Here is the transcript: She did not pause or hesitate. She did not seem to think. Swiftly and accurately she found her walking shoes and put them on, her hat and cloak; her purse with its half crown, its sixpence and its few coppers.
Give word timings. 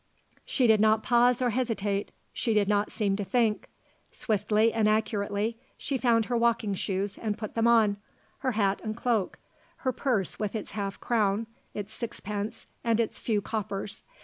She 0.45 0.65
did 0.65 0.81
not 0.81 1.03
pause 1.03 1.43
or 1.43 1.51
hesitate. 1.51 2.09
She 2.33 2.55
did 2.55 2.67
not 2.67 2.91
seem 2.91 3.15
to 3.17 3.23
think. 3.23 3.67
Swiftly 4.11 4.73
and 4.73 4.89
accurately 4.89 5.59
she 5.77 5.99
found 5.99 6.25
her 6.25 6.35
walking 6.35 6.73
shoes 6.73 7.19
and 7.19 7.37
put 7.37 7.53
them 7.53 7.67
on, 7.67 7.97
her 8.39 8.53
hat 8.53 8.81
and 8.83 8.97
cloak; 8.97 9.37
her 9.85 9.91
purse 9.91 10.39
with 10.39 10.55
its 10.55 10.71
half 10.71 10.99
crown, 10.99 11.45
its 11.75 11.93
sixpence 11.93 12.65
and 12.83 12.99
its 12.99 13.19
few 13.19 13.43
coppers. 13.43 14.03